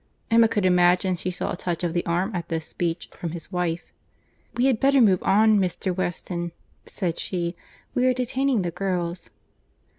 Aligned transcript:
Emma 0.31 0.47
could 0.47 0.65
imagine 0.65 1.15
she 1.15 1.29
saw 1.29 1.51
a 1.51 1.55
touch 1.55 1.83
of 1.83 1.93
the 1.93 2.03
arm 2.07 2.35
at 2.35 2.47
this 2.49 2.65
speech, 2.65 3.07
from 3.11 3.33
his 3.33 3.51
wife. 3.51 3.83
"We 4.55 4.65
had 4.65 4.79
better 4.79 4.99
move 4.99 5.21
on, 5.21 5.59
Mr. 5.59 5.95
Weston," 5.95 6.53
said 6.87 7.19
she, 7.19 7.55
"we 7.93 8.07
are 8.07 8.13
detaining 8.15 8.63
the 8.63 8.71
girls." 8.71 9.29